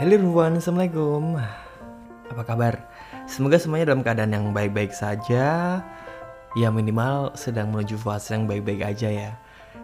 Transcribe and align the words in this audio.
Halo 0.00 0.16
everyone, 0.16 0.56
Assalamualaikum. 0.56 1.36
Apa 2.32 2.42
kabar? 2.48 2.80
Semoga 3.28 3.60
semuanya 3.60 3.92
dalam 3.92 4.00
keadaan 4.00 4.32
yang 4.32 4.46
baik-baik 4.56 4.88
saja. 4.88 5.84
Ya 6.56 6.68
minimal 6.72 7.36
sedang 7.36 7.68
menuju 7.68 8.00
fase 8.00 8.32
yang 8.32 8.48
baik-baik 8.48 8.80
aja 8.80 9.12
ya. 9.12 9.30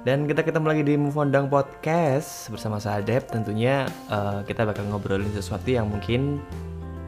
Dan 0.09 0.25
kita 0.25 0.41
ketemu 0.49 0.65
lagi 0.65 0.83
di 0.89 0.97
Move 0.97 1.13
On 1.21 1.29
Down 1.29 1.53
Podcast 1.53 2.49
Bersama 2.49 2.81
saya 2.81 3.05
Dep. 3.05 3.29
Tentunya 3.29 3.85
uh, 4.09 4.41
kita 4.49 4.65
bakal 4.65 4.89
ngobrolin 4.89 5.29
sesuatu 5.29 5.69
yang 5.69 5.93
mungkin 5.93 6.41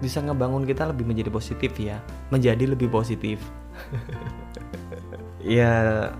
Bisa 0.04 0.20
ngebangun 0.20 0.68
kita 0.68 0.84
lebih 0.92 1.08
menjadi 1.08 1.32
positif 1.32 1.72
ya. 1.80 2.04
Menjadi 2.28 2.68
lebih 2.68 2.92
positif. 2.92 3.40
Ya 5.40 6.12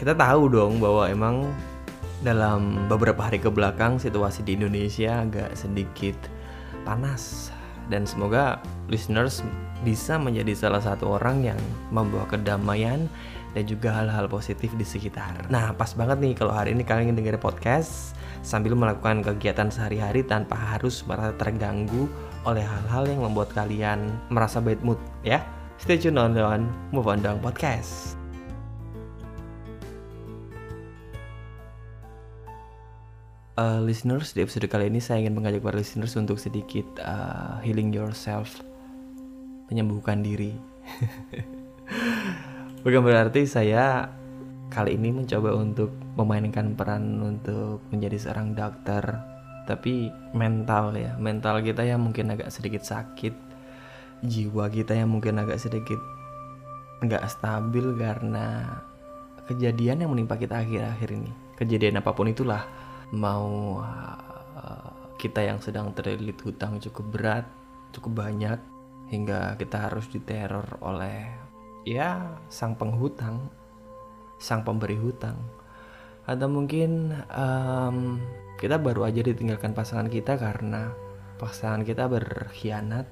kita 0.00 0.16
tahu 0.16 0.48
dong 0.48 0.80
bahwa 0.80 1.04
emang 1.04 1.44
dalam 2.22 2.86
beberapa 2.86 3.26
hari 3.26 3.42
ke 3.42 3.50
belakang 3.50 3.98
situasi 3.98 4.46
di 4.46 4.54
Indonesia 4.54 5.26
agak 5.26 5.58
sedikit 5.58 6.14
panas 6.86 7.50
dan 7.90 8.06
semoga 8.06 8.62
listeners 8.86 9.42
bisa 9.82 10.14
menjadi 10.14 10.54
salah 10.54 10.78
satu 10.78 11.18
orang 11.18 11.42
yang 11.42 11.60
membawa 11.90 12.24
kedamaian 12.30 13.10
dan 13.52 13.64
juga 13.66 13.92
hal-hal 13.92 14.30
positif 14.30 14.72
di 14.78 14.86
sekitar. 14.86 15.50
Nah, 15.50 15.74
pas 15.74 15.92
banget 15.92 16.22
nih 16.22 16.34
kalau 16.38 16.54
hari 16.54 16.72
ini 16.72 16.86
kalian 16.86 17.10
ingin 17.12 17.18
dengerin 17.20 17.42
podcast 17.42 18.16
sambil 18.46 18.78
melakukan 18.78 19.20
kegiatan 19.20 19.68
sehari-hari 19.68 20.24
tanpa 20.24 20.56
harus 20.56 21.02
merasa 21.04 21.34
terganggu 21.36 22.08
oleh 22.46 22.62
hal-hal 22.62 23.04
yang 23.10 23.20
membuat 23.26 23.50
kalian 23.52 24.08
merasa 24.30 24.62
bad 24.62 24.80
mood 24.80 24.98
ya. 25.26 25.42
Stay 25.82 25.98
tune 25.98 26.16
on, 26.16 26.38
on 26.38 26.70
Move 26.94 27.10
On 27.10 27.18
Dong 27.18 27.42
Podcast. 27.42 28.21
Uh, 33.62 33.78
listeners 33.78 34.34
di 34.34 34.42
episode 34.42 34.66
kali 34.66 34.90
ini 34.90 34.98
saya 34.98 35.22
ingin 35.22 35.38
mengajak 35.38 35.62
para 35.62 35.78
listeners 35.78 36.18
untuk 36.18 36.36
sedikit 36.42 36.84
uh, 36.98 37.62
healing 37.62 37.94
yourself, 37.94 38.58
menyembuhkan 39.70 40.26
diri. 40.26 40.58
Bukan 42.82 43.02
berarti 43.06 43.46
saya 43.46 44.10
kali 44.72 44.98
ini 44.98 45.14
mencoba 45.14 45.54
untuk 45.54 45.94
memainkan 46.18 46.74
peran 46.74 47.22
untuk 47.22 47.84
menjadi 47.94 48.18
seorang 48.18 48.58
dokter, 48.58 49.04
tapi 49.70 50.10
mental 50.34 50.98
ya, 50.98 51.14
mental 51.22 51.62
kita 51.62 51.86
yang 51.86 52.02
mungkin 52.02 52.34
agak 52.34 52.50
sedikit 52.50 52.82
sakit, 52.82 53.34
jiwa 54.26 54.66
kita 54.72 54.98
yang 54.98 55.14
mungkin 55.14 55.38
agak 55.38 55.62
sedikit 55.62 56.00
nggak 57.02 57.26
stabil 57.30 57.98
karena 57.98 58.78
kejadian 59.50 60.06
yang 60.06 60.10
menimpa 60.10 60.34
kita 60.34 60.58
akhir-akhir 60.62 61.10
ini. 61.14 61.30
Kejadian 61.58 62.02
apa 62.02 62.10
pun 62.10 62.26
itulah 62.26 62.66
mau 63.12 63.78
uh, 63.84 64.90
kita 65.20 65.44
yang 65.44 65.60
sedang 65.60 65.92
terlilit 65.92 66.40
hutang 66.40 66.80
cukup 66.80 67.06
berat, 67.12 67.46
cukup 67.92 68.26
banyak 68.26 68.58
hingga 69.12 69.54
kita 69.60 69.92
harus 69.92 70.08
diteror 70.08 70.80
oleh 70.80 71.28
ya 71.84 72.40
sang 72.48 72.74
penghutang, 72.74 73.52
sang 74.40 74.64
pemberi 74.64 74.96
hutang. 74.96 75.36
Atau 76.24 76.48
mungkin 76.48 77.12
um, 77.28 78.18
kita 78.56 78.78
baru 78.80 79.06
aja 79.10 79.20
ditinggalkan 79.20 79.76
pasangan 79.76 80.08
kita 80.08 80.38
karena 80.38 80.94
pasangan 81.36 81.82
kita 81.82 82.06
berkhianat 82.06 83.04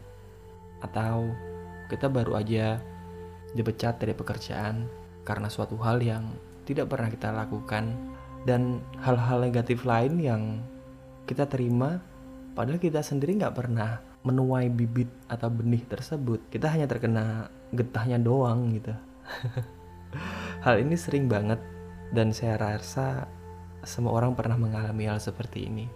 atau 0.81 1.29
kita 1.91 2.07
baru 2.07 2.39
aja 2.39 2.79
dipecat 3.53 3.99
dari 3.99 4.15
pekerjaan 4.15 4.87
karena 5.27 5.51
suatu 5.51 5.75
hal 5.83 5.99
yang 5.99 6.31
tidak 6.63 6.87
pernah 6.87 7.11
kita 7.11 7.35
lakukan 7.35 7.99
dan 8.49 8.81
hal-hal 9.01 9.43
negatif 9.45 9.85
lain 9.85 10.17
yang 10.21 10.43
kita 11.29 11.45
terima 11.47 12.01
padahal 12.57 12.81
kita 12.81 13.05
sendiri 13.05 13.37
nggak 13.37 13.57
pernah 13.57 14.01
menuai 14.21 14.69
bibit 14.69 15.09
atau 15.33 15.49
benih 15.49 15.81
tersebut. 15.89 16.45
Kita 16.53 16.69
hanya 16.69 16.85
terkena 16.85 17.49
getahnya 17.73 18.21
doang 18.21 18.77
gitu. 18.77 18.93
Hal 20.65 20.77
ini 20.83 20.93
sering 20.99 21.25
banget 21.31 21.61
dan 22.13 22.35
saya 22.37 22.61
rasa 22.61 23.25
semua 23.81 24.13
orang 24.21 24.37
pernah 24.37 24.61
mengalami 24.61 25.09
hal 25.09 25.17
seperti 25.17 25.73
ini. 25.73 25.89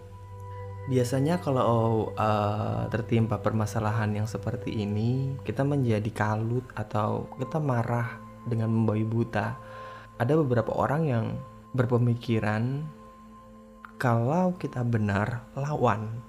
Biasanya 0.89 1.37
kalau 1.37 2.09
uh, 2.17 2.89
tertimpa 2.89 3.37
permasalahan 3.41 4.09
yang 4.09 4.25
seperti 4.25 4.73
ini 4.73 5.37
kita 5.45 5.61
menjadi 5.61 6.09
kalut 6.09 6.65
atau 6.73 7.29
kita 7.37 7.61
marah 7.61 8.17
dengan 8.49 8.73
membawi 8.73 9.05
buta. 9.05 9.53
Ada 10.17 10.33
beberapa 10.41 10.73
orang 10.73 11.01
yang 11.05 11.25
berpemikiran 11.75 12.87
kalau 13.99 14.55
kita 14.55 14.83
benar 14.83 15.47
lawan 15.55 16.23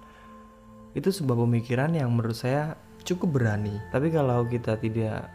itu 0.96 1.12
sebuah 1.12 1.44
pemikiran 1.44 1.92
yang 1.92 2.08
menurut 2.08 2.34
saya 2.34 2.72
cukup 3.04 3.38
berani. 3.38 3.76
Tapi 3.92 4.08
kalau 4.08 4.48
kita 4.48 4.80
tidak 4.80 5.28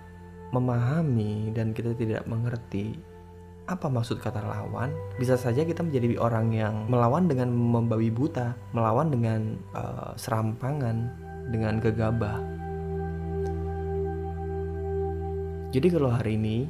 memahami 0.51 1.53
dan 1.55 1.71
kita 1.71 1.95
tidak 1.95 2.27
mengerti 2.27 2.99
apa 3.69 3.87
maksud 3.87 4.19
kata 4.19 4.43
lawan 4.43 4.91
bisa 5.15 5.39
saja 5.39 5.63
kita 5.63 5.79
menjadi 5.79 6.19
orang 6.19 6.51
yang 6.51 6.75
melawan 6.91 7.29
dengan 7.31 7.55
membabi 7.55 8.11
buta 8.11 8.51
melawan 8.75 9.07
dengan 9.13 9.55
uh, 9.71 10.11
serampangan 10.19 11.07
dengan 11.55 11.79
gegabah. 11.79 12.41
Jadi 15.71 15.87
kalau 15.87 16.11
hari 16.11 16.35
ini 16.35 16.67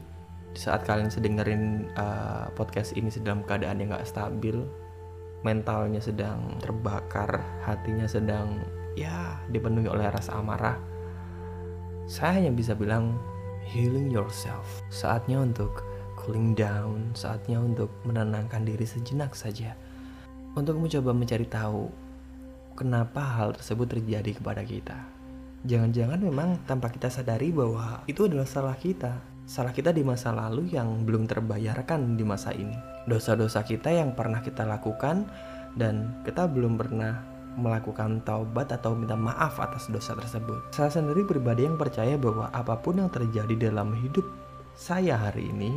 saat 0.52 0.84
kalian 0.84 1.08
sedang 1.08 1.40
dengerin 1.40 1.88
uh, 1.96 2.52
podcast 2.56 2.96
ini 3.00 3.08
sedang 3.08 3.44
keadaan 3.48 3.80
yang 3.80 3.96
gak 3.96 4.08
stabil 4.08 4.62
mentalnya 5.42 6.04
sedang 6.04 6.60
terbakar 6.62 7.42
hatinya 7.66 8.06
sedang 8.06 8.62
ya 8.94 9.40
dipenuhi 9.50 9.88
oleh 9.88 10.06
rasa 10.12 10.38
amarah 10.38 10.78
saya 12.12 12.44
hanya 12.44 12.52
bisa 12.52 12.76
bilang 12.76 13.16
healing 13.72 14.12
yourself. 14.12 14.84
Saatnya 14.92 15.40
untuk 15.40 15.88
cooling 16.20 16.54
down 16.54 17.16
saatnya 17.16 17.58
untuk 17.58 17.88
menenangkan 18.04 18.68
diri 18.68 18.84
sejenak 18.84 19.32
saja. 19.32 19.80
Untuk 20.54 20.76
mencoba 20.76 21.16
mencari 21.16 21.48
tahu 21.48 21.88
kenapa 22.76 23.24
hal 23.24 23.56
tersebut 23.56 23.96
terjadi 23.96 24.36
kepada 24.36 24.60
kita. 24.68 25.00
Jangan-jangan 25.64 26.20
memang 26.20 26.60
tanpa 26.68 26.92
kita 26.92 27.08
sadari 27.08 27.54
bahwa 27.56 28.04
itu 28.12 28.28
adalah 28.28 28.50
salah 28.50 28.76
kita 28.76 29.24
salah 29.52 29.76
kita 29.76 29.92
di 29.92 30.00
masa 30.00 30.32
lalu 30.32 30.72
yang 30.72 31.04
belum 31.04 31.28
terbayarkan 31.28 32.16
di 32.16 32.24
masa 32.24 32.56
ini. 32.56 32.72
Dosa-dosa 33.04 33.68
kita 33.68 33.92
yang 33.92 34.16
pernah 34.16 34.40
kita 34.40 34.64
lakukan 34.64 35.28
dan 35.76 36.24
kita 36.24 36.48
belum 36.48 36.80
pernah 36.80 37.20
melakukan 37.60 38.24
taubat 38.24 38.72
atau 38.72 38.96
minta 38.96 39.20
maaf 39.20 39.60
atas 39.60 39.92
dosa 39.92 40.16
tersebut. 40.16 40.72
Saya 40.72 40.88
sendiri 40.88 41.28
pribadi 41.28 41.68
yang 41.68 41.76
percaya 41.76 42.16
bahwa 42.16 42.48
apa 42.56 42.80
pun 42.80 43.04
yang 43.04 43.12
terjadi 43.12 43.68
dalam 43.68 43.92
hidup 43.92 44.24
saya 44.72 45.20
hari 45.20 45.52
ini 45.52 45.76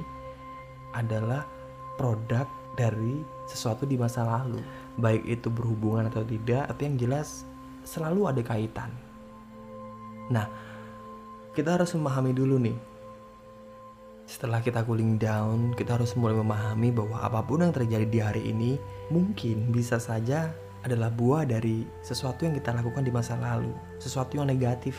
adalah 0.95 1.43
produk 1.99 2.47
dari 2.79 3.27
sesuatu 3.51 3.91
di 3.91 3.99
masa 3.99 4.23
lalu. 4.23 4.63
Baik 5.03 5.27
itu 5.27 5.51
berhubungan 5.51 6.07
atau 6.07 6.23
tidak, 6.23 6.71
tapi 6.71 6.95
yang 6.95 6.95
jelas 6.95 7.43
selalu 7.83 8.31
ada 8.31 8.43
kaitan. 8.47 8.95
Nah, 10.31 10.47
kita 11.59 11.75
harus 11.75 11.91
memahami 11.99 12.31
dulu 12.31 12.55
nih 12.63 12.94
setelah 14.25 14.65
kita 14.65 14.81
cooling 14.89 15.21
down, 15.21 15.77
kita 15.77 16.01
harus 16.01 16.17
mulai 16.17 16.41
memahami 16.41 16.89
bahwa 16.89 17.21
apa 17.21 17.45
pun 17.45 17.61
yang 17.61 17.77
terjadi 17.77 18.07
di 18.09 18.21
hari 18.25 18.43
ini 18.49 18.81
mungkin 19.13 19.69
bisa 19.69 20.01
saja 20.01 20.49
adalah 20.81 21.13
buah 21.13 21.45
dari 21.45 21.85
sesuatu 22.01 22.49
yang 22.49 22.57
kita 22.57 22.73
lakukan 22.73 23.05
di 23.05 23.13
masa 23.13 23.37
lalu, 23.37 23.73
sesuatu 24.01 24.37
yang 24.41 24.49
negatif, 24.49 24.97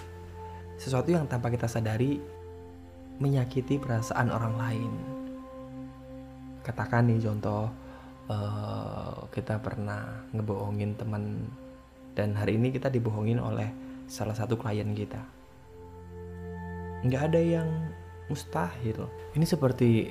sesuatu 0.77 1.09
yang 1.09 1.25
tanpa 1.25 1.49
kita 1.49 1.65
sadari 1.65 2.21
menyakiti 3.17 3.81
perasaan 3.81 4.29
orang 4.29 4.55
lain. 4.61 4.91
Katakan 6.61 7.09
nih 7.09 7.21
contoh, 7.25 7.69
uh, 8.29 9.25
kita 9.33 9.57
pernah 9.57 10.25
ngebohongin 10.33 10.97
teman 10.97 11.49
dan 12.13 12.37
hari 12.37 12.61
ini 12.61 12.73
kita 12.73 12.93
dibohongin 12.93 13.41
oleh 13.41 13.69
salah 14.05 14.37
satu 14.37 14.57
klien 14.57 14.93
kita. 14.93 15.21
Nggak 17.05 17.21
ada 17.33 17.41
yang 17.41 17.69
mustahil. 18.31 19.05
Ini 19.37 19.45
seperti 19.45 20.09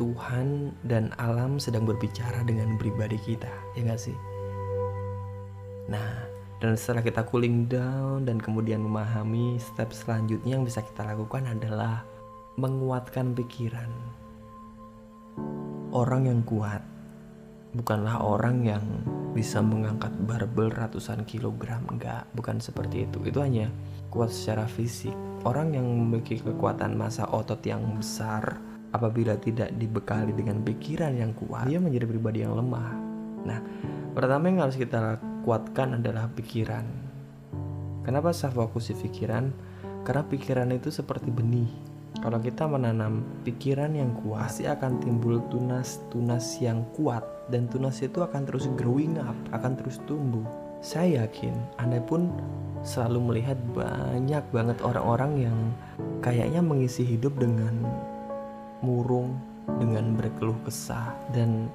Tuhan 0.00 0.72
dan 0.88 1.12
alam 1.20 1.60
sedang 1.60 1.84
berbicara 1.84 2.42
dengan 2.48 2.80
pribadi 2.80 3.20
kita, 3.20 3.50
ya 3.76 3.84
gak 3.84 4.00
sih? 4.00 4.16
Nah, 5.92 6.24
dan 6.62 6.78
setelah 6.78 7.02
kita 7.02 7.26
cooling 7.26 7.66
down 7.68 8.24
dan 8.24 8.38
kemudian 8.38 8.80
memahami 8.80 9.58
step 9.58 9.90
selanjutnya 9.90 10.56
yang 10.56 10.64
bisa 10.64 10.80
kita 10.80 11.02
lakukan 11.04 11.44
adalah 11.44 12.06
menguatkan 12.56 13.34
pikiran. 13.34 13.90
Orang 15.92 16.24
yang 16.30 16.40
kuat 16.46 16.80
bukanlah 17.72 18.20
orang 18.20 18.64
yang 18.68 18.84
bisa 19.32 19.64
mengangkat 19.64 20.12
barbel 20.28 20.68
ratusan 20.68 21.24
kilogram, 21.24 21.88
enggak, 21.88 22.28
bukan 22.36 22.60
seperti 22.60 23.08
itu. 23.08 23.18
Itu 23.24 23.40
hanya 23.40 23.72
kuat 24.12 24.28
secara 24.28 24.68
fisik, 24.68 25.16
Orang 25.42 25.74
yang 25.74 25.82
memiliki 25.82 26.38
kekuatan 26.38 26.94
masa 26.94 27.26
otot 27.26 27.58
yang 27.66 27.82
besar 27.98 28.62
apabila 28.94 29.34
tidak 29.42 29.74
dibekali 29.74 30.30
dengan 30.30 30.62
pikiran 30.62 31.18
yang 31.18 31.34
kuat, 31.34 31.66
dia 31.66 31.82
menjadi 31.82 32.06
pribadi 32.06 32.46
yang 32.46 32.54
lemah. 32.54 32.94
Nah, 33.42 33.58
pertama 34.14 34.46
yang 34.46 34.62
harus 34.62 34.78
kita 34.78 35.18
kuatkan 35.42 35.98
adalah 35.98 36.30
pikiran. 36.30 36.86
Kenapa 38.06 38.30
saya 38.30 38.54
fokus 38.54 38.94
di 38.94 38.96
pikiran? 39.02 39.50
Karena 40.06 40.22
pikiran 40.22 40.70
itu 40.70 40.94
seperti 40.94 41.34
benih. 41.34 41.70
Kalau 42.22 42.38
kita 42.38 42.70
menanam 42.70 43.26
pikiran 43.42 43.98
yang 43.98 44.14
kuat, 44.22 44.46
pasti 44.46 44.70
akan 44.70 45.02
timbul 45.02 45.42
tunas-tunas 45.50 46.62
yang 46.62 46.86
kuat 46.94 47.26
dan 47.50 47.66
tunas 47.66 47.98
itu 47.98 48.22
akan 48.22 48.46
terus 48.46 48.70
growing 48.78 49.18
up, 49.18 49.34
akan 49.50 49.74
terus 49.74 49.98
tumbuh. 50.06 50.46
Saya 50.78 51.26
yakin 51.26 51.54
Anda 51.82 51.98
pun 51.98 52.30
selalu 52.82 53.18
melihat 53.32 53.58
banyak 53.74 54.42
banget 54.50 54.78
orang-orang 54.82 55.32
yang 55.50 55.58
kayaknya 56.18 56.62
mengisi 56.62 57.06
hidup 57.06 57.34
dengan 57.38 57.86
murung, 58.82 59.38
dengan 59.78 60.18
berkeluh 60.18 60.58
kesah 60.66 61.14
dan 61.30 61.70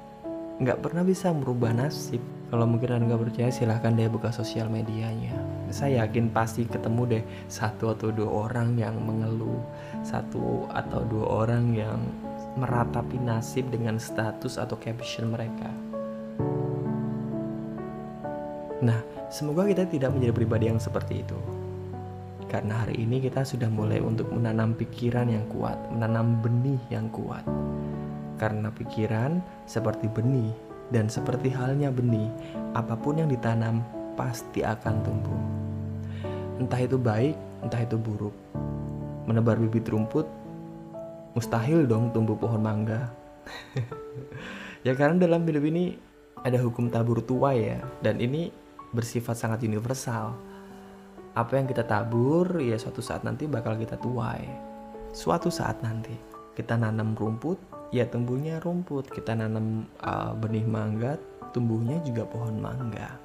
nggak 0.60 0.84
pernah 0.84 1.04
bisa 1.08 1.32
merubah 1.32 1.72
nasib. 1.72 2.20
Kalau 2.48 2.64
mungkin 2.64 2.96
Anda 2.96 3.12
nggak 3.12 3.24
percaya 3.28 3.52
silahkan 3.52 3.92
deh 3.92 4.08
buka 4.08 4.32
sosial 4.32 4.72
medianya. 4.72 5.36
Saya 5.68 6.08
yakin 6.08 6.32
pasti 6.32 6.64
ketemu 6.64 7.02
deh 7.20 7.24
satu 7.52 7.92
atau 7.92 8.08
dua 8.08 8.48
orang 8.48 8.80
yang 8.80 8.96
mengeluh, 9.04 9.60
satu 10.00 10.64
atau 10.72 11.04
dua 11.04 11.44
orang 11.44 11.76
yang 11.76 12.00
meratapi 12.56 13.20
nasib 13.20 13.68
dengan 13.68 14.00
status 14.00 14.56
atau 14.56 14.80
caption 14.80 15.36
mereka. 15.36 15.70
Nah, 18.80 19.17
semoga 19.28 19.68
kita 19.68 19.88
tidak 19.88 20.16
menjadi 20.16 20.34
pribadi 20.34 20.66
yang 20.72 20.80
seperti 20.80 21.24
itu. 21.24 21.40
Karena 22.48 22.88
hari 22.88 23.04
ini 23.04 23.20
kita 23.20 23.44
sudah 23.44 23.68
mulai 23.68 24.00
untuk 24.00 24.32
menanam 24.32 24.72
pikiran 24.72 25.28
yang 25.28 25.44
kuat, 25.52 25.76
menanam 25.92 26.40
benih 26.40 26.80
yang 26.88 27.12
kuat. 27.12 27.44
Karena 28.40 28.72
pikiran 28.72 29.44
seperti 29.68 30.08
benih 30.08 30.56
dan 30.96 31.12
seperti 31.12 31.52
halnya 31.52 31.92
benih, 31.92 32.32
apa 32.72 32.96
pun 32.96 33.20
yang 33.20 33.28
ditanam 33.28 33.84
pasti 34.16 34.64
akan 34.64 34.96
tumbuh. 35.04 35.42
Entah 36.64 36.80
itu 36.80 36.96
baik, 36.96 37.36
entah 37.68 37.84
itu 37.84 38.00
buruk. 38.00 38.34
Menebar 39.28 39.60
bibit 39.60 39.92
rumput 39.92 40.24
mustahil 41.38 41.86
dong 41.86 42.10
tumbuh 42.10 42.34
pohon 42.34 42.66
mangga. 42.66 43.14
ya 44.88 44.98
karena 44.98 45.22
dalam 45.22 45.46
hidup 45.46 45.70
ini 45.70 45.94
ada 46.42 46.58
hukum 46.58 46.90
tabur 46.90 47.22
tuai 47.22 47.78
ya 47.78 47.80
dan 48.02 48.18
ini 48.18 48.50
bersifat 48.98 49.38
sangat 49.38 49.62
universal. 49.62 50.34
Apa 51.38 51.62
yang 51.62 51.70
kita 51.70 51.86
tabur, 51.86 52.58
ya 52.58 52.82
suatu 52.82 53.06
saat 53.06 53.22
nanti 53.22 53.46
bakal 53.46 53.78
kita 53.78 53.94
tuai. 54.02 54.50
Suatu 55.14 55.54
saat 55.54 55.86
nanti 55.86 56.18
kita 56.58 56.74
nanam 56.74 57.14
rumput, 57.14 57.62
ya 57.94 58.10
tumbuhnya 58.10 58.58
rumput. 58.58 59.14
Kita 59.14 59.38
nanam 59.38 59.86
uh, 60.02 60.34
benih 60.34 60.66
mangga, 60.66 61.22
tumbuhnya 61.54 62.02
juga 62.02 62.26
pohon 62.26 62.58
mangga. 62.58 63.22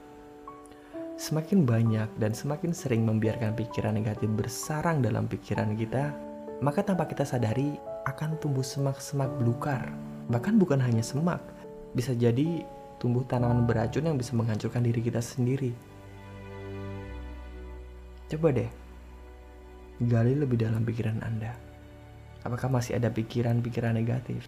Semakin 1.16 1.64
banyak 1.64 2.08
dan 2.20 2.36
semakin 2.36 2.76
sering 2.76 3.08
membiarkan 3.08 3.56
pikiran 3.56 3.96
negatif 3.96 4.28
bersarang 4.36 5.00
dalam 5.00 5.24
pikiran 5.24 5.72
kita, 5.72 6.12
maka 6.60 6.84
tanpa 6.84 7.08
kita 7.08 7.24
sadari 7.24 7.80
akan 8.04 8.36
tumbuh 8.44 8.64
semak-semak 8.64 9.32
belukar. 9.40 9.88
Bahkan 10.28 10.60
bukan 10.60 10.84
hanya 10.84 11.00
semak, 11.00 11.40
bisa 11.96 12.12
jadi 12.12 12.66
tumbuh 13.02 13.26
tanaman 13.26 13.66
beracun 13.66 14.06
yang 14.06 14.14
bisa 14.14 14.38
menghancurkan 14.38 14.86
diri 14.86 15.02
kita 15.02 15.18
sendiri. 15.18 15.74
Coba 18.30 18.54
deh, 18.54 18.70
gali 20.06 20.38
lebih 20.38 20.62
dalam 20.62 20.86
pikiran 20.86 21.18
Anda. 21.26 21.50
Apakah 22.46 22.70
masih 22.70 23.02
ada 23.02 23.10
pikiran-pikiran 23.10 23.98
negatif? 23.98 24.46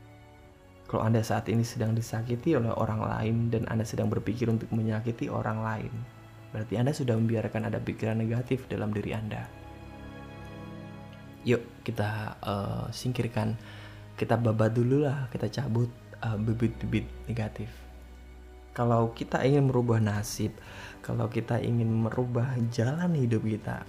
Kalau 0.86 1.02
Anda 1.02 1.26
saat 1.26 1.50
ini 1.50 1.66
sedang 1.66 1.98
disakiti 1.98 2.54
oleh 2.54 2.70
orang 2.70 3.02
lain 3.02 3.50
dan 3.50 3.66
Anda 3.66 3.82
sedang 3.82 4.06
berpikir 4.06 4.46
untuk 4.46 4.70
menyakiti 4.70 5.26
orang 5.26 5.58
lain, 5.58 5.92
berarti 6.54 6.78
Anda 6.78 6.94
sudah 6.94 7.18
membiarkan 7.18 7.66
ada 7.66 7.82
pikiran 7.82 8.22
negatif 8.22 8.70
dalam 8.70 8.94
diri 8.94 9.18
Anda. 9.18 9.50
Yuk, 11.42 11.82
kita 11.82 12.38
uh, 12.38 12.86
singkirkan, 12.94 13.58
kita 14.14 14.38
babat 14.38 14.78
dulu 14.78 15.04
lah, 15.04 15.26
kita 15.34 15.50
cabut 15.50 15.90
uh, 16.22 16.38
bibit-bibit 16.38 17.04
negatif 17.26 17.83
kalau 18.74 19.14
kita 19.14 19.38
ingin 19.46 19.70
merubah 19.70 20.02
nasib, 20.02 20.50
kalau 20.98 21.30
kita 21.30 21.62
ingin 21.62 21.86
merubah 21.86 22.58
jalan 22.74 23.14
hidup 23.14 23.46
kita, 23.46 23.86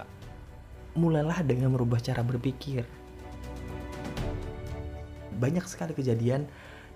mulailah 0.94 1.42
dengan 1.42 1.74
merubah 1.74 1.98
cara 1.98 2.22
berpikir. 2.22 2.86
Banyak 5.36 5.66
sekali 5.66 5.92
kejadian 5.92 6.46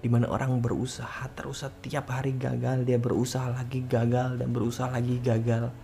di 0.00 0.08
mana 0.08 0.30
orang 0.30 0.62
berusaha 0.62 1.28
terus 1.34 1.66
setiap 1.66 2.14
hari 2.14 2.38
gagal, 2.38 2.86
dia 2.86 2.96
berusaha 2.96 3.50
lagi 3.50 3.82
gagal 3.84 4.38
dan 4.38 4.48
berusaha 4.54 4.86
lagi 4.86 5.18
gagal. 5.18 5.74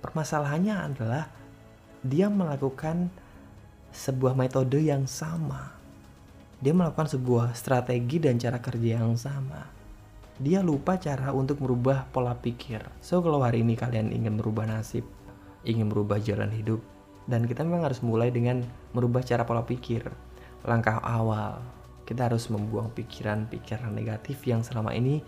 Permasalahannya 0.00 0.94
adalah 0.94 1.26
dia 2.06 2.30
melakukan 2.30 3.10
sebuah 3.90 4.38
metode 4.38 4.78
yang 4.86 5.10
sama. 5.10 5.74
Dia 6.62 6.72
melakukan 6.72 7.10
sebuah 7.10 7.58
strategi 7.58 8.22
dan 8.22 8.38
cara 8.38 8.62
kerja 8.62 9.02
yang 9.02 9.18
sama 9.18 9.75
dia 10.36 10.60
lupa 10.60 11.00
cara 11.00 11.32
untuk 11.32 11.64
merubah 11.64 12.04
pola 12.12 12.36
pikir. 12.36 12.84
So 13.00 13.24
kalau 13.24 13.40
hari 13.40 13.64
ini 13.64 13.72
kalian 13.72 14.12
ingin 14.12 14.36
merubah 14.36 14.68
nasib, 14.68 15.08
ingin 15.64 15.88
merubah 15.88 16.20
jalan 16.20 16.52
hidup, 16.52 16.84
dan 17.24 17.48
kita 17.48 17.64
memang 17.64 17.88
harus 17.88 18.04
mulai 18.04 18.28
dengan 18.28 18.60
merubah 18.92 19.24
cara 19.24 19.48
pola 19.48 19.64
pikir. 19.64 20.04
Langkah 20.68 21.00
awal, 21.00 21.64
kita 22.04 22.28
harus 22.28 22.52
membuang 22.52 22.92
pikiran-pikiran 22.92 23.88
negatif 23.88 24.44
yang 24.44 24.60
selama 24.60 24.92
ini 24.92 25.24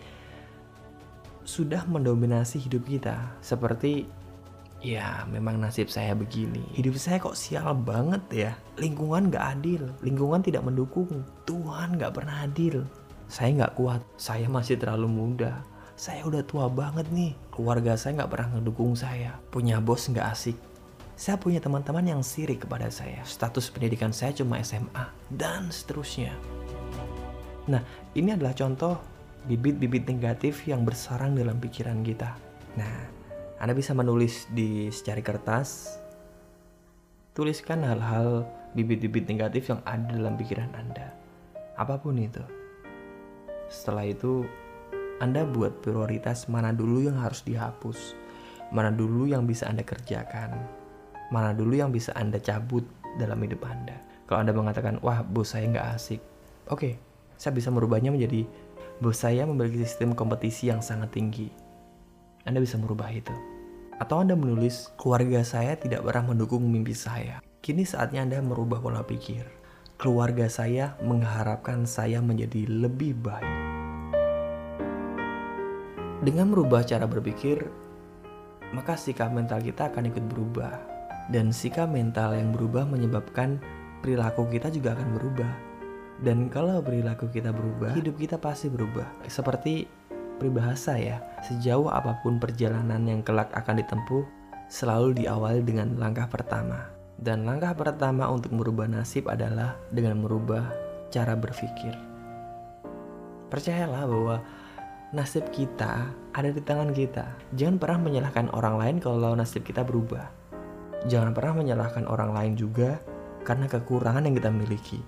sudah 1.48 1.88
mendominasi 1.88 2.60
hidup 2.60 2.84
kita. 2.84 3.32
Seperti, 3.40 4.04
ya 4.84 5.24
memang 5.24 5.56
nasib 5.56 5.88
saya 5.88 6.12
begini. 6.12 6.68
Hidup 6.76 7.00
saya 7.00 7.16
kok 7.16 7.38
sial 7.38 7.72
banget 7.72 8.22
ya. 8.28 8.52
Lingkungan 8.76 9.32
gak 9.32 9.56
adil, 9.56 9.88
lingkungan 10.04 10.44
tidak 10.44 10.68
mendukung, 10.68 11.24
Tuhan 11.48 11.96
gak 11.96 12.12
pernah 12.12 12.44
adil 12.44 12.84
saya 13.28 13.52
nggak 13.52 13.76
kuat, 13.76 14.00
saya 14.16 14.48
masih 14.48 14.80
terlalu 14.80 15.06
muda, 15.06 15.60
saya 15.94 16.24
udah 16.24 16.40
tua 16.48 16.72
banget 16.72 17.04
nih, 17.12 17.36
keluarga 17.52 17.92
saya 17.94 18.24
nggak 18.24 18.32
pernah 18.32 18.48
ngedukung 18.56 18.96
saya, 18.96 19.36
punya 19.52 19.78
bos 19.84 20.08
nggak 20.08 20.28
asik, 20.32 20.56
saya 21.12 21.36
punya 21.36 21.60
teman-teman 21.60 22.16
yang 22.16 22.22
sirik 22.24 22.64
kepada 22.64 22.88
saya, 22.88 23.20
status 23.28 23.68
pendidikan 23.68 24.16
saya 24.16 24.32
cuma 24.32 24.56
SMA, 24.64 25.12
dan 25.28 25.68
seterusnya. 25.68 26.32
Nah, 27.68 27.84
ini 28.16 28.32
adalah 28.32 28.56
contoh 28.56 28.96
bibit-bibit 29.44 30.08
negatif 30.08 30.64
yang 30.64 30.88
bersarang 30.88 31.36
dalam 31.36 31.60
pikiran 31.60 32.00
kita. 32.00 32.32
Nah, 32.80 32.96
Anda 33.60 33.76
bisa 33.76 33.92
menulis 33.92 34.48
di 34.54 34.88
secari 34.88 35.20
kertas, 35.20 36.00
tuliskan 37.36 37.84
hal-hal 37.84 38.48
bibit-bibit 38.72 39.28
negatif 39.28 39.68
yang 39.68 39.84
ada 39.84 40.14
dalam 40.16 40.38
pikiran 40.38 40.72
Anda. 40.72 41.12
Apa 41.76 42.00
pun 42.00 42.16
itu. 42.16 42.57
Setelah 43.68 44.08
itu, 44.08 44.48
Anda 45.20 45.44
buat 45.44 45.84
prioritas 45.84 46.48
mana 46.48 46.72
dulu 46.72 47.04
yang 47.04 47.20
harus 47.20 47.44
dihapus, 47.44 48.16
mana 48.72 48.88
dulu 48.88 49.28
yang 49.28 49.44
bisa 49.44 49.68
Anda 49.68 49.84
kerjakan, 49.84 50.56
mana 51.28 51.52
dulu 51.52 51.76
yang 51.76 51.92
bisa 51.92 52.16
Anda 52.16 52.40
cabut 52.40 52.84
dalam 53.20 53.36
hidup 53.44 53.60
Anda. 53.68 54.00
Kalau 54.24 54.40
Anda 54.40 54.56
mengatakan, 54.56 55.00
wah 55.04 55.20
bos 55.20 55.52
saya 55.52 55.68
nggak 55.68 55.88
asik, 56.00 56.20
oke, 56.72 56.80
okay, 56.80 56.92
saya 57.36 57.52
bisa 57.52 57.68
merubahnya 57.68 58.08
menjadi 58.08 58.48
bos 59.04 59.20
saya 59.20 59.44
memiliki 59.44 59.84
sistem 59.84 60.16
kompetisi 60.16 60.72
yang 60.72 60.80
sangat 60.80 61.12
tinggi. 61.12 61.52
Anda 62.48 62.64
bisa 62.64 62.80
merubah 62.80 63.12
itu. 63.12 63.36
Atau 64.00 64.24
Anda 64.24 64.32
menulis, 64.32 64.94
keluarga 64.96 65.44
saya 65.44 65.76
tidak 65.76 66.06
pernah 66.06 66.32
mendukung 66.32 66.64
mimpi 66.64 66.96
saya. 66.96 67.44
Kini 67.60 67.84
saatnya 67.84 68.24
Anda 68.24 68.38
merubah 68.40 68.78
pola 68.80 69.02
pikir 69.02 69.57
keluarga 69.98 70.46
saya 70.46 70.94
mengharapkan 71.02 71.82
saya 71.82 72.22
menjadi 72.22 72.70
lebih 72.70 73.18
baik. 73.18 73.56
Dengan 76.22 76.54
merubah 76.54 76.86
cara 76.86 77.10
berpikir, 77.10 77.66
maka 78.70 78.94
sikap 78.94 79.34
mental 79.34 79.58
kita 79.58 79.90
akan 79.90 80.06
ikut 80.06 80.22
berubah. 80.30 80.78
Dan 81.28 81.50
sikap 81.50 81.90
mental 81.90 82.32
yang 82.38 82.54
berubah 82.54 82.86
menyebabkan 82.86 83.58
perilaku 84.00 84.46
kita 84.46 84.70
juga 84.70 84.94
akan 84.94 85.18
berubah. 85.18 85.52
Dan 86.22 86.46
kalau 86.46 86.78
perilaku 86.78 87.26
kita 87.34 87.50
berubah, 87.50 87.92
hidup 87.98 88.22
kita 88.22 88.38
pasti 88.38 88.70
berubah. 88.70 89.06
Seperti 89.26 89.90
peribahasa 90.38 90.94
ya, 90.94 91.18
sejauh 91.42 91.90
apa 91.90 92.22
pun 92.22 92.38
perjalanan 92.38 93.02
yang 93.02 93.20
kelak 93.26 93.50
akan 93.50 93.82
ditempuh, 93.82 94.22
selalu 94.70 95.26
diawali 95.26 95.60
dengan 95.66 95.98
langkah 95.98 96.30
pertama. 96.30 96.97
Dan 97.18 97.42
langkah 97.42 97.74
pertama 97.74 98.30
untuk 98.30 98.54
merubah 98.54 98.86
nasib 98.86 99.26
adalah 99.26 99.74
dengan 99.90 100.22
merubah 100.22 100.70
cara 101.10 101.34
berpikir. 101.34 101.90
Percayalah 103.50 104.06
bahwa 104.06 104.36
nasib 105.10 105.50
kita 105.50 106.14
ada 106.30 106.50
di 106.54 106.62
tangan 106.62 106.94
kita. 106.94 107.26
Jangan 107.58 107.82
pernah 107.82 107.98
menyalahkan 108.06 108.54
orang 108.54 108.78
lain 108.78 108.96
kalau 109.02 109.34
nasib 109.34 109.66
kita 109.66 109.82
berubah. 109.82 110.30
Jangan 111.10 111.34
pernah 111.34 111.58
menyalahkan 111.58 112.06
orang 112.06 112.30
lain 112.30 112.52
juga 112.54 113.02
karena 113.42 113.66
kekurangan 113.66 114.22
yang 114.30 114.38
kita 114.38 114.50
miliki. 114.54 115.00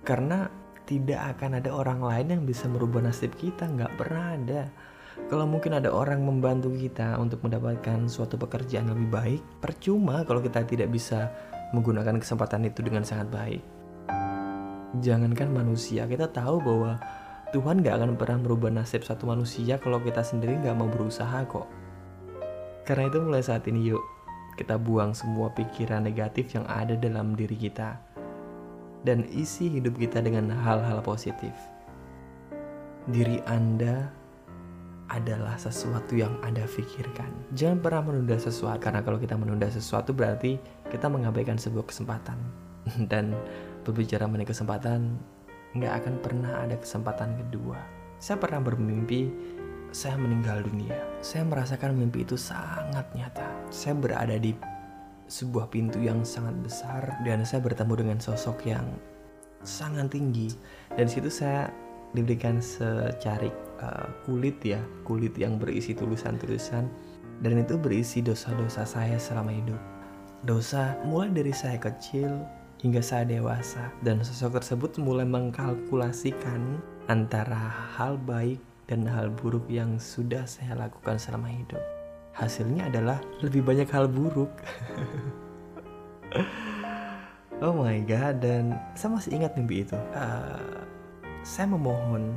Karena 0.00 0.48
tidak 0.88 1.36
akan 1.36 1.60
ada 1.60 1.70
orang 1.76 2.00
lain 2.00 2.26
yang 2.32 2.42
bisa 2.48 2.72
merubah 2.72 3.04
nasib 3.04 3.36
kita, 3.36 3.68
nggak 3.68 4.00
pernah 4.00 4.32
ada. 4.32 4.62
Kalau 5.30 5.46
mungkin 5.46 5.78
ada 5.78 5.90
orang 5.90 6.22
membantu 6.22 6.74
kita 6.74 7.18
untuk 7.18 7.42
mendapatkan 7.46 8.10
suatu 8.10 8.34
pekerjaan 8.34 8.90
lebih 8.90 9.08
baik, 9.10 9.42
percuma 9.62 10.26
kalau 10.26 10.42
kita 10.42 10.66
tidak 10.66 10.90
bisa 10.90 11.30
menggunakan 11.70 12.18
kesempatan 12.18 12.66
itu 12.66 12.82
dengan 12.82 13.06
sangat 13.06 13.30
baik. 13.30 13.62
Jangankan 14.98 15.54
manusia, 15.54 16.02
kita 16.10 16.26
tahu 16.26 16.58
bahwa 16.58 16.98
Tuhan 17.54 17.82
gak 17.82 17.94
akan 17.98 18.14
pernah 18.14 18.38
merubah 18.42 18.70
nasib 18.70 19.02
satu 19.06 19.26
manusia 19.26 19.78
kalau 19.78 20.02
kita 20.02 20.22
sendiri 20.22 20.58
gak 20.62 20.74
mau 20.74 20.90
berusaha 20.90 21.46
kok. 21.46 21.66
Karena 22.86 23.06
itu 23.06 23.18
mulai 23.22 23.42
saat 23.42 23.66
ini 23.70 23.90
yuk, 23.90 24.02
kita 24.58 24.78
buang 24.78 25.14
semua 25.14 25.50
pikiran 25.54 26.06
negatif 26.06 26.54
yang 26.58 26.66
ada 26.66 26.98
dalam 26.98 27.38
diri 27.38 27.54
kita. 27.54 28.02
Dan 29.06 29.26
isi 29.30 29.70
hidup 29.70 29.94
kita 29.94 30.22
dengan 30.22 30.50
hal-hal 30.50 30.98
positif. 31.06 31.54
Diri 33.06 33.38
Anda 33.46 34.19
adalah 35.10 35.58
sesuatu 35.58 36.14
yang 36.14 36.38
Anda 36.46 36.64
pikirkan. 36.70 37.52
Jangan 37.58 37.82
pernah 37.82 38.02
menunda 38.06 38.38
sesuatu, 38.38 38.78
karena 38.78 39.02
kalau 39.02 39.18
kita 39.18 39.34
menunda 39.34 39.66
sesuatu 39.66 40.14
berarti 40.14 40.56
kita 40.86 41.10
mengabaikan 41.10 41.58
sebuah 41.58 41.90
kesempatan. 41.90 42.38
Dan 43.10 43.34
berbicara 43.82 44.30
mengenai 44.30 44.46
kesempatan, 44.46 45.18
nggak 45.74 45.94
akan 46.02 46.14
pernah 46.22 46.62
ada 46.62 46.78
kesempatan 46.78 47.34
kedua. 47.36 47.78
Saya 48.22 48.38
pernah 48.38 48.62
bermimpi 48.62 49.30
saya 49.90 50.14
meninggal 50.14 50.62
dunia. 50.62 50.94
Saya 51.18 51.42
merasakan 51.42 51.98
mimpi 51.98 52.22
itu 52.22 52.38
sangat 52.38 53.10
nyata. 53.14 53.50
Saya 53.74 53.98
berada 53.98 54.38
di 54.38 54.54
sebuah 55.30 55.70
pintu 55.70 55.98
yang 56.02 56.22
sangat 56.26 56.54
besar 56.62 57.22
dan 57.26 57.42
saya 57.42 57.62
bertemu 57.62 57.94
dengan 57.98 58.18
sosok 58.22 58.70
yang 58.70 58.86
sangat 59.66 60.14
tinggi. 60.14 60.54
Dan 60.94 61.10
situ 61.10 61.30
saya 61.30 61.70
diberikan 62.14 62.58
secarik 62.58 63.54
uh, 63.80 64.06
kulit 64.28 64.60
ya 64.62 64.80
kulit 65.02 65.34
yang 65.36 65.56
berisi 65.56 65.96
tulisan-tulisan. 65.96 66.86
Dan 67.40 67.64
itu 67.64 67.80
berisi 67.80 68.20
dosa-dosa 68.20 68.84
saya 68.84 69.16
selama 69.16 69.48
hidup. 69.48 69.80
Dosa 70.44 71.00
mulai 71.08 71.32
dari 71.32 71.56
saya 71.56 71.80
kecil 71.80 72.28
hingga 72.84 73.00
saya 73.00 73.24
dewasa. 73.24 73.88
Dan 74.04 74.20
sosok 74.20 74.60
tersebut 74.60 75.00
mulai 75.00 75.24
mengkalkulasikan 75.24 76.80
antara 77.08 77.72
hal 77.96 78.20
baik 78.20 78.60
dan 78.92 79.08
hal 79.08 79.32
buruk 79.32 79.64
yang 79.72 79.96
sudah 79.96 80.44
saya 80.44 80.76
lakukan 80.76 81.16
selama 81.16 81.48
hidup. 81.48 81.80
Hasilnya 82.36 82.92
adalah 82.92 83.18
lebih 83.40 83.64
banyak 83.64 83.88
hal 83.88 84.04
buruk. 84.04 84.52
Oh 87.60 87.76
my 87.76 88.00
god 88.08 88.40
dan 88.40 88.72
saya 88.96 89.20
masih 89.20 89.36
ingat 89.36 89.52
mimpi 89.52 89.84
itu. 89.84 89.92
Uh, 90.16 90.80
saya 91.44 91.68
memohon 91.68 92.32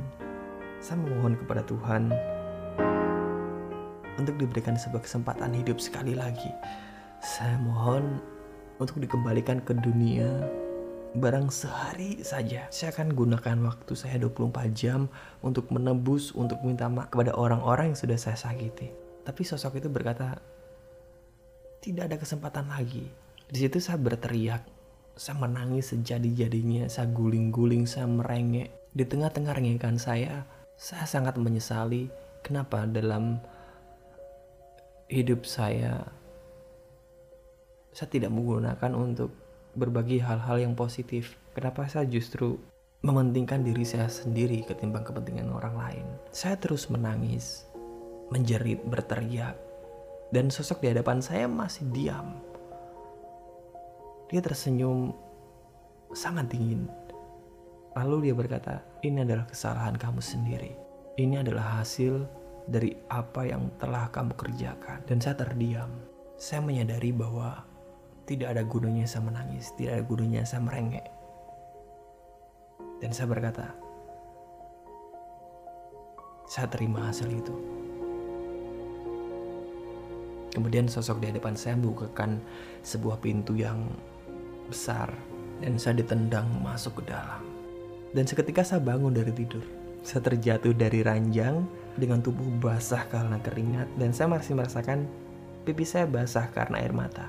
saya 0.84 1.00
memohon 1.00 1.40
kepada 1.40 1.64
Tuhan 1.64 2.12
untuk 4.20 4.36
diberikan 4.36 4.76
sebuah 4.76 5.00
kesempatan 5.00 5.56
hidup 5.56 5.80
sekali 5.80 6.12
lagi. 6.12 6.52
Saya 7.24 7.56
mohon 7.56 8.20
untuk 8.76 9.00
dikembalikan 9.00 9.64
ke 9.64 9.72
dunia 9.80 10.28
barang 11.16 11.48
sehari 11.48 12.20
saja. 12.20 12.68
Saya 12.68 12.92
akan 12.92 13.16
gunakan 13.16 13.56
waktu 13.64 13.92
saya 13.96 14.20
24 14.20 14.76
jam 14.76 15.08
untuk 15.40 15.72
menebus, 15.72 16.36
untuk 16.36 16.60
minta 16.60 16.84
maaf 16.92 17.08
kepada 17.08 17.32
orang-orang 17.32 17.96
yang 17.96 17.98
sudah 17.98 18.20
saya 18.20 18.36
sakiti. 18.36 18.92
Tapi 19.24 19.40
sosok 19.40 19.80
itu 19.80 19.88
berkata, 19.88 20.36
tidak 21.80 22.12
ada 22.12 22.16
kesempatan 22.20 22.68
lagi. 22.68 23.08
Di 23.48 23.64
situ 23.64 23.80
saya 23.80 23.96
berteriak, 23.96 24.60
saya 25.16 25.40
menangis 25.40 25.96
sejadi-jadinya, 25.96 26.92
saya 26.92 27.08
guling-guling, 27.08 27.88
saya 27.88 28.04
merengek. 28.04 28.68
Di 28.94 29.08
tengah-tengah 29.08 29.56
rengekan 29.56 29.96
saya, 29.96 30.44
saya 30.74 31.06
sangat 31.06 31.38
menyesali 31.38 32.10
kenapa 32.42 32.84
dalam 32.84 33.38
hidup 35.06 35.46
saya 35.46 36.02
saya 37.94 38.10
tidak 38.10 38.34
menggunakan 38.34 38.92
untuk 38.98 39.30
berbagi 39.78 40.18
hal-hal 40.18 40.58
yang 40.58 40.74
positif. 40.74 41.38
Kenapa 41.54 41.86
saya 41.86 42.02
justru 42.10 42.58
mementingkan 43.06 43.62
diri 43.62 43.86
saya 43.86 44.10
sendiri 44.10 44.66
ketimbang 44.66 45.06
kepentingan 45.06 45.54
orang 45.54 45.78
lain. 45.78 46.06
Saya 46.34 46.58
terus 46.58 46.90
menangis, 46.90 47.70
menjerit, 48.34 48.82
berteriak, 48.82 49.54
dan 50.34 50.50
sosok 50.50 50.82
di 50.82 50.90
hadapan 50.90 51.22
saya 51.22 51.46
masih 51.46 51.86
diam. 51.94 52.34
Dia 54.26 54.42
tersenyum 54.42 55.14
sangat 56.10 56.50
dingin 56.50 56.90
Lalu 57.94 58.30
dia 58.30 58.34
berkata, 58.34 58.82
ini 59.06 59.22
adalah 59.22 59.46
kesalahan 59.46 59.94
kamu 59.94 60.18
sendiri. 60.18 60.74
Ini 61.14 61.46
adalah 61.46 61.78
hasil 61.78 62.26
dari 62.66 62.90
apa 63.06 63.46
yang 63.46 63.70
telah 63.78 64.10
kamu 64.10 64.34
kerjakan. 64.34 65.06
Dan 65.06 65.22
saya 65.22 65.38
terdiam. 65.38 65.94
Saya 66.34 66.58
menyadari 66.58 67.14
bahwa 67.14 67.62
tidak 68.26 68.58
ada 68.58 68.66
gunanya 68.66 69.06
saya 69.06 69.30
menangis, 69.30 69.70
tidak 69.78 70.02
ada 70.02 70.04
gunanya 70.10 70.42
saya 70.42 70.66
merengek. 70.66 71.06
Dan 72.98 73.14
saya 73.14 73.30
berkata, 73.30 73.70
saya 76.50 76.66
terima 76.66 77.06
hasil 77.06 77.30
itu. 77.30 77.54
Kemudian 80.50 80.90
sosok 80.90 81.22
di 81.22 81.30
hadapan 81.30 81.54
saya 81.54 81.78
membukakan 81.78 82.42
sebuah 82.82 83.22
pintu 83.22 83.54
yang 83.54 83.86
besar 84.66 85.14
dan 85.62 85.78
saya 85.78 86.02
ditendang 86.02 86.46
masuk 86.62 87.02
ke 87.02 87.10
dalam. 87.10 87.53
Dan 88.14 88.30
seketika 88.30 88.62
saya 88.62 88.78
bangun 88.78 89.10
dari 89.10 89.34
tidur. 89.34 89.66
Saya 90.06 90.22
terjatuh 90.22 90.70
dari 90.70 91.02
ranjang 91.02 91.66
dengan 91.98 92.22
tubuh 92.22 92.46
basah 92.62 93.02
karena 93.10 93.42
keringat 93.42 93.90
dan 93.98 94.14
saya 94.14 94.30
masih 94.30 94.54
merasakan 94.54 95.10
pipi 95.66 95.82
saya 95.82 96.06
basah 96.06 96.46
karena 96.54 96.78
air 96.78 96.94
mata. 96.94 97.26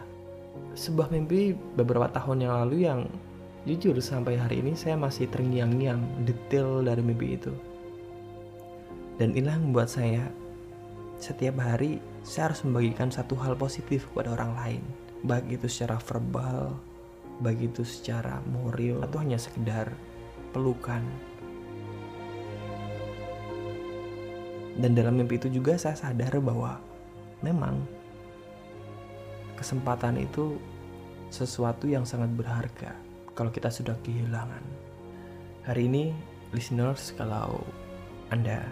Sebuah 0.77 1.09
mimpi 1.09 1.57
beberapa 1.73 2.05
tahun 2.13 2.45
yang 2.45 2.53
lalu 2.61 2.77
yang 2.85 3.09
jujur 3.65 3.97
sampai 3.97 4.37
hari 4.37 4.61
ini 4.61 4.77
saya 4.77 4.93
masih 4.93 5.25
terngiang-ngiang 5.33 6.27
detail 6.27 6.85
dari 6.85 7.01
mimpi 7.01 7.33
itu. 7.33 7.53
Dan 9.17 9.33
inilah 9.33 9.57
yang 9.57 9.73
membuat 9.73 9.89
saya 9.89 10.29
setiap 11.17 11.57
hari 11.63 11.97
saya 12.21 12.51
harus 12.51 12.61
membagikan 12.67 13.09
satu 13.09 13.33
hal 13.39 13.57
positif 13.57 14.05
kepada 14.11 14.37
orang 14.37 14.51
lain. 14.59 14.83
Baik 15.25 15.57
itu 15.57 15.65
secara 15.71 15.97
verbal, 15.97 16.75
baik 17.41 17.73
itu 17.73 17.81
secara 17.87 18.43
moral, 18.51 19.01
atau 19.01 19.17
hanya 19.23 19.39
sekedar 19.39 19.89
pelukan. 20.55 21.03
Dan 24.79 24.95
dalam 24.95 25.19
mimpi 25.19 25.35
itu 25.35 25.51
juga 25.51 25.75
saya 25.75 25.99
sadar 25.99 26.39
bahwa 26.39 26.79
memang 27.43 27.83
kesempatan 29.59 30.15
itu 30.23 30.55
sesuatu 31.27 31.91
yang 31.91 32.07
sangat 32.07 32.31
berharga 32.31 32.95
kalau 33.35 33.51
kita 33.51 33.67
sudah 33.67 33.99
kehilangan. 33.99 34.63
Hari 35.67 35.91
ini, 35.91 36.15
listeners, 36.55 37.11
kalau 37.19 37.59
Anda 38.31 38.63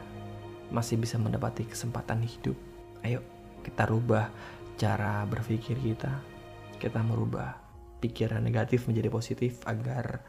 masih 0.71 0.95
bisa 0.95 1.19
mendapati 1.19 1.67
kesempatan 1.67 2.23
hidup, 2.23 2.55
ayo 3.03 3.19
kita 3.63 3.83
rubah 3.87 4.31
cara 4.79 5.27
berpikir 5.27 5.75
kita. 5.79 6.19
Kita 6.79 6.99
merubah 6.99 7.55
pikiran 8.03 8.43
negatif 8.43 8.91
menjadi 8.91 9.07
positif 9.07 9.63
agar 9.63 10.19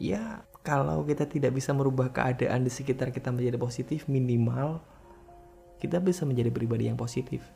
ya 0.00 0.40
kalau 0.66 1.06
kita 1.06 1.30
tidak 1.30 1.54
bisa 1.54 1.70
merubah 1.70 2.10
keadaan 2.10 2.66
di 2.66 2.70
sekitar 2.74 3.14
kita 3.14 3.30
menjadi 3.30 3.54
positif 3.54 4.10
minimal 4.10 4.82
kita 5.78 6.02
bisa 6.02 6.26
menjadi 6.26 6.50
pribadi 6.50 6.90
yang 6.90 6.98
positif. 6.98 7.46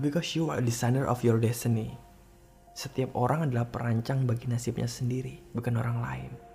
Because 0.00 0.32
you 0.32 0.48
are 0.48 0.64
designer 0.64 1.04
of 1.04 1.20
your 1.20 1.36
destiny. 1.36 1.92
Setiap 2.72 3.12
orang 3.12 3.52
adalah 3.52 3.68
perancang 3.68 4.24
bagi 4.24 4.48
nasibnya 4.48 4.88
sendiri 4.88 5.52
bukan 5.52 5.76
orang 5.76 6.00
lain 6.00 6.51